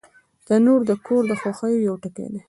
[0.47, 2.39] تنور د کور د خوښیو یو ټکی دی